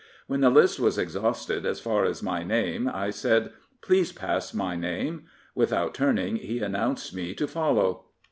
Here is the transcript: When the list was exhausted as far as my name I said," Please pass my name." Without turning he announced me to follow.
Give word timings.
When 0.25 0.41
the 0.41 0.49
list 0.49 0.79
was 0.79 0.97
exhausted 0.97 1.63
as 1.63 1.79
far 1.79 2.05
as 2.05 2.23
my 2.23 2.43
name 2.43 2.89
I 2.91 3.11
said," 3.11 3.51
Please 3.83 4.11
pass 4.11 4.51
my 4.51 4.75
name." 4.75 5.25
Without 5.53 5.93
turning 5.93 6.37
he 6.37 6.57
announced 6.57 7.13
me 7.13 7.35
to 7.35 7.47
follow. 7.47 8.05